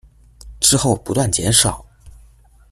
[0.59, 1.85] 之后不断减少。